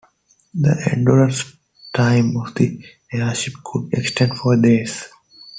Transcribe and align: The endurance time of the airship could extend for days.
The 0.55 0.89
endurance 0.91 1.57
time 1.93 2.35
of 2.35 2.55
the 2.55 2.83
airship 3.13 3.53
could 3.63 3.93
extend 3.93 4.35
for 4.35 4.59
days. 4.59 5.07